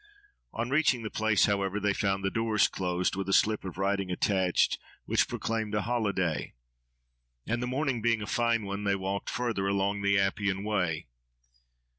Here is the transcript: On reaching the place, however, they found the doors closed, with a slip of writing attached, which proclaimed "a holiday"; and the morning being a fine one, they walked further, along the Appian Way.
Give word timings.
On 0.51 0.71
reaching 0.71 1.03
the 1.03 1.11
place, 1.11 1.45
however, 1.45 1.79
they 1.79 1.93
found 1.93 2.23
the 2.23 2.31
doors 2.31 2.67
closed, 2.67 3.15
with 3.15 3.29
a 3.29 3.33
slip 3.33 3.63
of 3.63 3.77
writing 3.77 4.09
attached, 4.09 4.79
which 5.05 5.27
proclaimed 5.27 5.75
"a 5.75 5.83
holiday"; 5.83 6.55
and 7.45 7.61
the 7.61 7.67
morning 7.67 8.01
being 8.01 8.23
a 8.23 8.25
fine 8.25 8.63
one, 8.65 8.83
they 8.83 8.95
walked 8.95 9.29
further, 9.29 9.67
along 9.67 10.01
the 10.01 10.17
Appian 10.17 10.63
Way. 10.63 11.05